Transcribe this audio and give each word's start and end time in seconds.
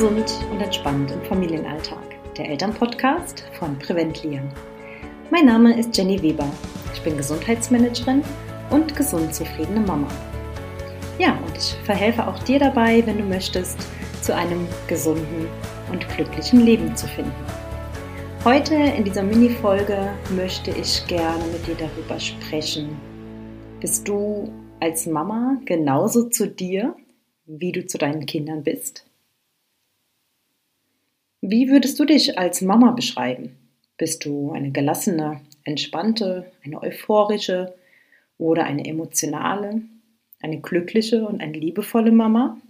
gesund 0.00 0.32
und 0.50 0.62
entspannt 0.62 1.10
im 1.10 1.20
Familienalltag. 1.24 1.98
Der 2.38 2.48
Elternpodcast 2.48 3.44
von 3.58 3.78
Preventlia. 3.78 4.40
Mein 5.30 5.44
Name 5.44 5.78
ist 5.78 5.94
Jenny 5.94 6.22
Weber. 6.22 6.50
Ich 6.94 7.02
bin 7.02 7.18
Gesundheitsmanagerin 7.18 8.22
und 8.70 8.96
gesund 8.96 9.34
zufriedene 9.34 9.80
Mama. 9.80 10.08
Ja, 11.18 11.38
und 11.46 11.54
ich 11.54 11.74
verhelfe 11.84 12.26
auch 12.26 12.38
dir 12.44 12.58
dabei, 12.58 13.02
wenn 13.04 13.18
du 13.18 13.24
möchtest, 13.24 13.76
zu 14.22 14.34
einem 14.34 14.66
gesunden 14.88 15.46
und 15.92 16.08
glücklichen 16.08 16.60
Leben 16.60 16.96
zu 16.96 17.06
finden. 17.06 17.44
Heute 18.42 18.76
in 18.76 19.04
dieser 19.04 19.22
Mini-Folge 19.22 20.14
möchte 20.34 20.70
ich 20.70 21.06
gerne 21.08 21.44
mit 21.52 21.66
dir 21.66 21.76
darüber 21.76 22.18
sprechen. 22.18 22.98
Bist 23.80 24.08
du 24.08 24.50
als 24.80 25.04
Mama 25.04 25.60
genauso 25.66 26.30
zu 26.30 26.48
dir, 26.48 26.96
wie 27.44 27.72
du 27.72 27.86
zu 27.86 27.98
deinen 27.98 28.24
Kindern 28.24 28.62
bist? 28.62 29.09
Wie 31.42 31.70
würdest 31.70 31.98
du 31.98 32.04
dich 32.04 32.38
als 32.38 32.60
Mama 32.60 32.90
beschreiben? 32.90 33.56
Bist 33.96 34.26
du 34.26 34.52
eine 34.52 34.72
gelassene, 34.72 35.40
entspannte, 35.64 36.52
eine 36.62 36.82
euphorische 36.82 37.74
oder 38.36 38.64
eine 38.64 38.84
emotionale, 38.84 39.80
eine 40.42 40.60
glückliche 40.60 41.26
und 41.26 41.40
eine 41.40 41.56
liebevolle 41.56 42.12
Mama? 42.12 42.60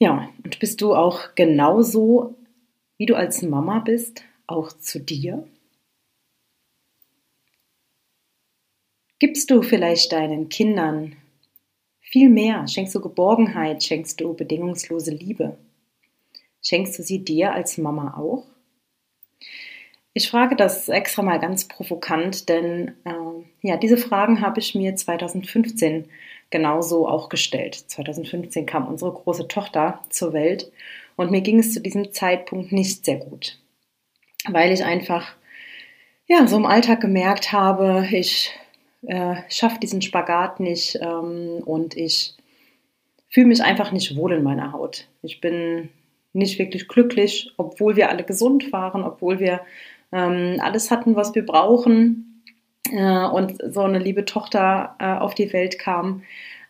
Ja, 0.00 0.28
und 0.42 0.58
bist 0.58 0.80
du 0.80 0.94
auch 0.94 1.36
genauso, 1.36 2.34
wie 2.98 3.06
du 3.06 3.14
als 3.14 3.42
Mama 3.42 3.78
bist, 3.78 4.24
auch 4.48 4.72
zu 4.72 4.98
dir? 4.98 5.46
Gibst 9.20 9.52
du 9.52 9.62
vielleicht 9.62 10.10
deinen 10.10 10.48
Kindern 10.48 11.14
viel 12.00 12.28
mehr? 12.28 12.66
Schenkst 12.66 12.96
du 12.96 13.00
Geborgenheit? 13.00 13.84
Schenkst 13.84 14.20
du 14.20 14.34
bedingungslose 14.34 15.12
Liebe? 15.12 15.56
Schenkst 16.64 16.98
du 16.98 17.02
sie 17.02 17.24
dir 17.24 17.52
als 17.52 17.78
Mama 17.78 18.16
auch? 18.16 18.44
Ich 20.14 20.30
frage 20.30 20.56
das 20.56 20.88
extra 20.88 21.22
mal 21.22 21.38
ganz 21.38 21.66
provokant, 21.68 22.48
denn 22.48 22.94
äh, 23.04 23.68
ja, 23.68 23.76
diese 23.76 23.96
Fragen 23.96 24.40
habe 24.40 24.60
ich 24.60 24.74
mir 24.74 24.96
2015 24.96 26.08
genauso 26.50 27.08
auch 27.08 27.28
gestellt. 27.28 27.74
2015 27.74 28.64
kam 28.64 28.86
unsere 28.86 29.12
große 29.12 29.48
Tochter 29.48 30.00
zur 30.08 30.32
Welt 30.32 30.70
und 31.16 31.30
mir 31.30 31.40
ging 31.40 31.58
es 31.58 31.74
zu 31.74 31.80
diesem 31.80 32.12
Zeitpunkt 32.12 32.72
nicht 32.72 33.04
sehr 33.04 33.16
gut, 33.16 33.58
weil 34.48 34.72
ich 34.72 34.84
einfach 34.84 35.34
ja 36.26 36.46
so 36.46 36.56
im 36.56 36.66
Alltag 36.66 37.00
gemerkt 37.00 37.52
habe, 37.52 38.06
ich 38.10 38.52
äh, 39.02 39.36
schaffe 39.48 39.80
diesen 39.80 40.00
Spagat 40.00 40.60
nicht 40.60 40.96
ähm, 41.02 41.60
und 41.64 41.96
ich 41.96 42.34
fühle 43.28 43.48
mich 43.48 43.62
einfach 43.62 43.90
nicht 43.90 44.16
wohl 44.16 44.32
in 44.32 44.44
meiner 44.44 44.72
Haut. 44.72 45.08
Ich 45.22 45.40
bin 45.40 45.90
nicht 46.34 46.58
wirklich 46.58 46.88
glücklich, 46.88 47.52
obwohl 47.56 47.96
wir 47.96 48.10
alle 48.10 48.24
gesund 48.24 48.72
waren, 48.72 49.02
obwohl 49.02 49.38
wir 49.38 49.60
ähm, 50.12 50.58
alles 50.60 50.90
hatten, 50.90 51.16
was 51.16 51.34
wir 51.34 51.46
brauchen 51.46 52.42
äh, 52.90 53.24
und 53.26 53.58
so 53.72 53.82
eine 53.82 53.98
liebe 53.98 54.24
Tochter 54.24 54.96
äh, 54.98 55.06
auf 55.06 55.34
die 55.34 55.52
Welt 55.52 55.78
kam. 55.78 56.22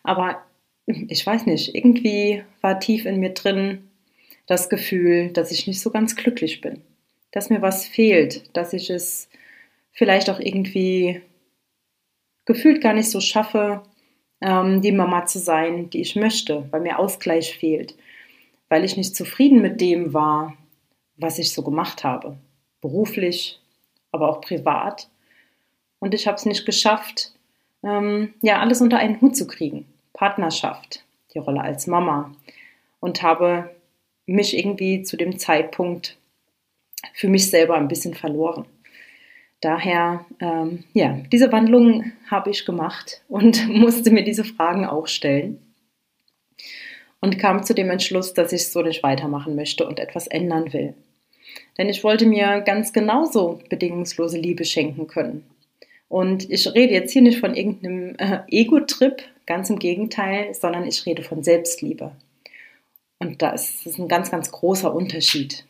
Aber 0.03 0.43
ich 0.85 1.25
weiß 1.25 1.47
nicht, 1.47 1.75
irgendwie 1.75 2.43
war 2.61 2.79
tief 2.79 3.05
in 3.05 3.19
mir 3.19 3.33
drin 3.33 3.89
das 4.45 4.69
Gefühl, 4.69 5.31
dass 5.31 5.51
ich 5.51 5.67
nicht 5.67 5.81
so 5.81 5.89
ganz 5.89 6.15
glücklich 6.15 6.61
bin, 6.61 6.81
dass 7.31 7.49
mir 7.49 7.61
was 7.61 7.87
fehlt, 7.87 8.55
dass 8.55 8.73
ich 8.73 8.89
es 8.91 9.29
vielleicht 9.91 10.29
auch 10.29 10.39
irgendwie 10.39 11.21
gefühlt 12.45 12.81
gar 12.81 12.93
nicht 12.93 13.09
so 13.09 13.19
schaffe, 13.19 13.81
ähm, 14.41 14.81
die 14.81 14.91
Mama 14.91 15.25
zu 15.25 15.39
sein, 15.39 15.89
die 15.89 16.01
ich 16.01 16.15
möchte, 16.15 16.67
weil 16.69 16.81
mir 16.81 16.99
Ausgleich 16.99 17.57
fehlt, 17.57 17.95
weil 18.69 18.83
ich 18.83 18.97
nicht 18.97 19.15
zufrieden 19.15 19.61
mit 19.61 19.81
dem 19.81 20.13
war, 20.13 20.55
was 21.17 21.39
ich 21.39 21.53
so 21.53 21.61
gemacht 21.63 22.03
habe 22.03 22.37
beruflich, 22.85 23.59
aber 24.11 24.29
auch 24.29 24.41
privat. 24.41 25.09
Und 25.97 26.13
ich 26.13 26.27
habe 26.27 26.35
es 26.35 26.45
nicht 26.45 26.67
geschafft, 26.67 27.31
ähm, 27.83 28.35
ja, 28.41 28.59
alles 28.59 28.79
unter 28.79 28.97
einen 28.99 29.19
Hut 29.21 29.35
zu 29.35 29.47
kriegen. 29.47 29.87
Partnerschaft, 30.13 31.03
die 31.33 31.39
Rolle 31.39 31.61
als 31.61 31.87
Mama. 31.87 32.35
Und 32.99 33.23
habe 33.23 33.71
mich 34.27 34.55
irgendwie 34.55 35.01
zu 35.01 35.17
dem 35.17 35.39
Zeitpunkt 35.39 36.17
für 37.13 37.27
mich 37.27 37.49
selber 37.49 37.75
ein 37.75 37.87
bisschen 37.87 38.13
verloren. 38.13 38.65
Daher, 39.61 40.25
ähm, 40.39 40.83
ja, 40.93 41.17
diese 41.31 41.51
Wandlung 41.51 42.11
habe 42.29 42.51
ich 42.51 42.65
gemacht 42.65 43.23
und 43.27 43.67
musste 43.69 44.11
mir 44.11 44.23
diese 44.23 44.43
Fragen 44.43 44.85
auch 44.85 45.07
stellen. 45.07 45.59
Und 47.21 47.39
kam 47.39 47.63
zu 47.63 47.73
dem 47.73 47.89
Entschluss, 47.89 48.33
dass 48.33 48.51
ich 48.53 48.67
so 48.67 48.81
nicht 48.81 49.01
weitermachen 49.01 49.55
möchte 49.55 49.87
und 49.87 49.99
etwas 49.99 50.27
ändern 50.27 50.73
will. 50.73 50.93
Denn 51.77 51.89
ich 51.89 52.03
wollte 52.03 52.25
mir 52.25 52.61
ganz 52.61 52.93
genauso 52.93 53.59
bedingungslose 53.69 54.37
Liebe 54.37 54.65
schenken 54.65 55.07
können. 55.07 55.45
Und 56.07 56.49
ich 56.49 56.71
rede 56.73 56.93
jetzt 56.93 57.11
hier 57.11 57.21
nicht 57.21 57.39
von 57.39 57.55
irgendeinem 57.55 58.15
äh, 58.17 58.39
Ego-Trip, 58.47 59.23
ganz 59.45 59.69
im 59.69 59.79
Gegenteil, 59.79 60.53
sondern 60.53 60.87
ich 60.87 61.05
rede 61.05 61.23
von 61.23 61.43
Selbstliebe. 61.43 62.11
Und 63.19 63.41
das 63.41 63.85
ist 63.85 63.97
ein 63.97 64.07
ganz, 64.07 64.31
ganz 64.31 64.51
großer 64.51 64.93
Unterschied. 64.93 65.65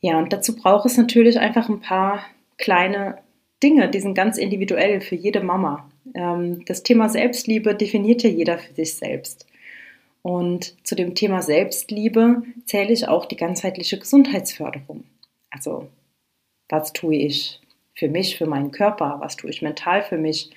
Ja, 0.00 0.18
und 0.18 0.32
dazu 0.32 0.54
braucht 0.54 0.84
es 0.84 0.98
natürlich 0.98 1.38
einfach 1.38 1.70
ein 1.70 1.80
paar 1.80 2.26
kleine 2.58 3.18
Dinge, 3.62 3.88
die 3.88 4.00
sind 4.00 4.14
ganz 4.14 4.36
individuell 4.36 5.00
für 5.00 5.14
jede 5.14 5.42
Mama. 5.42 5.90
Ähm, 6.14 6.64
das 6.66 6.82
Thema 6.82 7.08
Selbstliebe 7.08 7.74
definiert 7.74 8.22
ja 8.22 8.30
jeder 8.30 8.58
für 8.58 8.74
sich 8.74 8.94
selbst. 8.94 9.46
Und 10.22 10.74
zu 10.86 10.94
dem 10.94 11.14
Thema 11.14 11.42
Selbstliebe 11.42 12.42
zähle 12.66 12.92
ich 12.92 13.08
auch 13.08 13.26
die 13.26 13.36
ganzheitliche 13.36 13.98
Gesundheitsförderung. 13.98 15.04
Also, 15.50 15.88
was 16.68 16.92
tue 16.92 17.16
ich 17.16 17.60
für 17.94 18.08
mich, 18.08 18.36
für 18.36 18.46
meinen 18.46 18.70
Körper? 18.70 19.18
Was 19.20 19.36
tue 19.36 19.50
ich 19.50 19.62
mental 19.62 20.02
für 20.02 20.16
mich? 20.16 20.50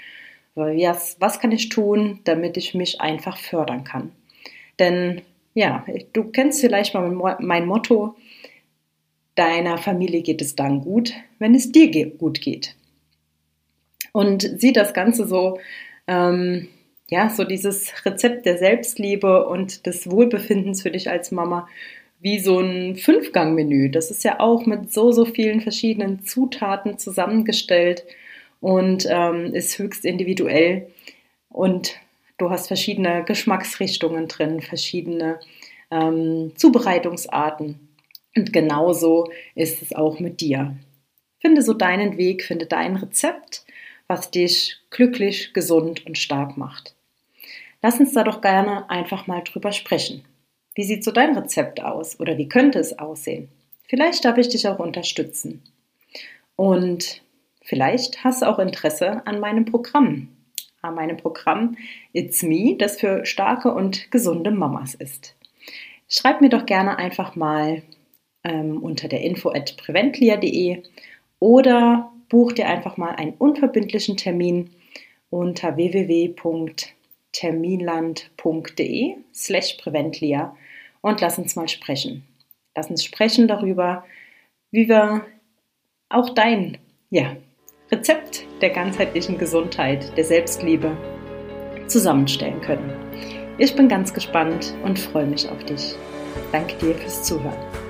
Was, 0.56 1.18
was 1.20 1.40
kann 1.40 1.52
ich 1.52 1.70
tun, 1.70 2.22
damit 2.24 2.58
ich 2.58 2.74
mich 2.74 3.02
einfach 3.02 3.38
fördern 3.38 3.84
kann? 3.84 4.12
Denn 4.80 5.22
ja, 5.54 5.86
du 6.14 6.26
kennst 6.26 6.62
vielleicht 6.62 6.94
mal 6.94 7.38
mein 7.40 7.66
Motto, 7.66 8.16
deiner 9.36 9.78
Familie 9.78 10.22
geht 10.22 10.42
es 10.42 10.56
dann 10.56 10.82
gut, 10.82 11.14
wenn 11.40 11.56
es 11.56 11.72
dir 11.72 12.10
gut 12.10 12.42
geht. 12.42 12.76
Und 14.12 14.50
sieh 14.60 14.74
das 14.74 14.94
Ganze 14.94 15.28
so 15.28 15.60
ähm, 16.08 16.70
ja, 17.10 17.30
so 17.30 17.44
dieses 17.44 18.06
Rezept 18.06 18.46
der 18.46 18.58
Selbstliebe 18.58 19.48
und 19.48 19.86
des 19.86 20.10
Wohlbefindens 20.10 20.82
für 20.82 20.92
dich 20.92 21.10
als 21.10 21.32
Mama 21.32 21.68
wie 22.20 22.40
so 22.40 22.60
ein 22.60 22.96
Fünfgang-Menü. 22.96 23.90
Das 23.90 24.12
ist 24.12 24.24
ja 24.24 24.40
auch 24.40 24.66
mit 24.66 24.92
so, 24.92 25.12
so 25.12 25.26
vielen 25.26 25.62
verschiedenen 25.62 26.24
Zutaten 26.24 26.98
zusammengestellt 26.98 28.04
und 28.60 29.08
ähm, 29.10 29.54
ist 29.54 29.78
höchst 29.78 30.04
individuell. 30.04 30.88
Und 31.50 31.96
du 32.38 32.50
hast 32.50 32.68
verschiedene 32.68 33.24
Geschmacksrichtungen 33.24 34.28
drin, 34.28 34.62
verschiedene 34.62 35.40
ähm, 35.92 36.54
Zubereitungsarten. 36.56 37.88
Und 38.36 38.52
genauso 38.52 39.30
ist 39.54 39.82
es 39.82 39.94
auch 39.94 40.20
mit 40.20 40.42
dir. 40.42 40.76
Finde 41.40 41.62
so 41.62 41.74
deinen 41.74 42.18
Weg, 42.18 42.44
finde 42.44 42.66
dein 42.66 42.96
Rezept, 42.96 43.64
was 44.08 44.32
dich 44.32 44.78
glücklich, 44.90 45.54
gesund 45.54 46.06
und 46.06 46.18
stark 46.18 46.58
macht. 46.58 46.96
Lass 47.82 48.00
uns 48.00 48.14
da 48.14 48.24
doch 48.24 48.42
gerne 48.42 48.90
einfach 48.90 49.28
mal 49.28 49.42
drüber 49.42 49.72
sprechen. 49.72 50.24
Wie 50.76 50.84
sieht 50.84 51.04
so 51.04 51.12
dein 51.12 51.38
Rezept 51.38 51.82
aus 51.82 52.20
oder 52.20 52.38
wie 52.38 52.50
könnte 52.50 52.80
es 52.80 52.98
aussehen? 52.98 53.50
Vielleicht 53.88 54.26
darf 54.26 54.38
ich 54.38 54.50
dich 54.50 54.68
auch 54.68 54.80
unterstützen. 54.80 55.64
Und 56.56 57.22
vielleicht 57.62 58.24
hast 58.24 58.42
du 58.42 58.48
auch 58.48 58.60
Interesse 58.60 59.26
an 59.26 59.40
meinem 59.40 59.66
Programm. 59.66 60.30
An 60.82 60.96
meinem 60.96 61.18
Programm 61.18 61.78
It's 62.14 62.44
Me, 62.44 62.76
das 62.78 63.00
für 63.00 63.26
starke 63.26 63.74
und 63.74 64.12
gesunde 64.12 64.52
Mamas 64.52 64.94
ist. 64.94 65.36
Schreib 66.10 66.42
mir 66.42 66.50
doch 66.50 66.66
gerne 66.66 66.98
einfach 66.98 67.36
mal 67.36 67.82
ähm, 68.44 68.82
unter 68.82 69.08
der 69.08 69.22
info 69.22 69.50
at 69.50 69.76
preventlia.de 69.78 70.84
oder 71.40 72.12
buch 72.30 72.52
dir 72.52 72.68
einfach 72.68 72.98
mal 72.98 73.16
einen 73.16 73.34
unverbindlichen 73.34 74.18
Termin 74.18 74.70
unter 75.30 75.76
www.preventlia.de 75.76 76.98
terminland.de 77.38 79.16
slash 79.34 79.78
Preventlia 79.78 80.56
und 81.02 81.22
lass 81.22 81.38
uns 81.38 81.56
mal 81.56 81.68
sprechen. 81.68 82.24
Lass 82.76 82.90
uns 82.90 83.04
sprechen 83.04 83.48
darüber, 83.48 84.04
wie 84.72 84.90
wir 84.90 85.26
auch 86.10 86.32
dein 86.32 86.78
ja, 87.10 87.36
Rezept 87.92 88.46
der 88.62 88.72
ganzheitlichen 88.72 89.38
Gesundheit, 89.38 90.18
der 90.18 90.24
Selbstliebe 90.24 90.98
zusammenstellen 91.88 92.62
können. 92.62 92.92
Ich 93.58 93.76
bin 93.76 93.88
ganz 93.88 94.14
gespannt 94.14 94.74
und 94.84 95.00
freue 95.00 95.26
mich 95.26 95.50
auf 95.50 95.64
dich. 95.64 95.96
Danke 96.52 96.76
dir 96.78 96.96
fürs 96.96 97.24
Zuhören. 97.24 97.87